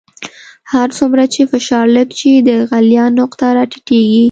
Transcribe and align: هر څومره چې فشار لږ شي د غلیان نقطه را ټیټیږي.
هر 0.73 0.87
څومره 0.97 1.23
چې 1.33 1.41
فشار 1.51 1.85
لږ 1.97 2.09
شي 2.19 2.33
د 2.47 2.49
غلیان 2.69 3.11
نقطه 3.21 3.45
را 3.57 3.63
ټیټیږي. 3.71 4.19